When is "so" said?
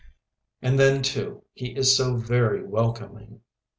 1.95-2.15